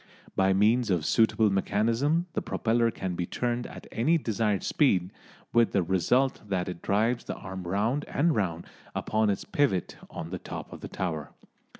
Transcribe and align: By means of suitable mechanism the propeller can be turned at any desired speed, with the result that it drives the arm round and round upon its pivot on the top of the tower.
By 0.35 0.51
means 0.51 0.89
of 0.89 1.05
suitable 1.05 1.51
mechanism 1.51 2.25
the 2.33 2.41
propeller 2.41 2.89
can 2.89 3.13
be 3.13 3.27
turned 3.27 3.67
at 3.67 3.85
any 3.91 4.17
desired 4.17 4.63
speed, 4.63 5.11
with 5.53 5.73
the 5.73 5.83
result 5.83 6.41
that 6.47 6.67
it 6.67 6.81
drives 6.81 7.25
the 7.25 7.35
arm 7.35 7.67
round 7.67 8.05
and 8.05 8.35
round 8.35 8.65
upon 8.95 9.29
its 9.29 9.45
pivot 9.45 9.97
on 10.09 10.31
the 10.31 10.39
top 10.39 10.73
of 10.73 10.81
the 10.81 10.87
tower. 10.89 11.33